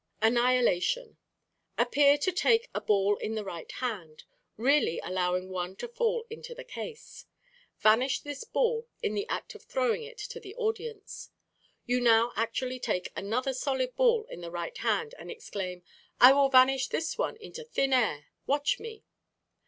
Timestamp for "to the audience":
10.17-11.29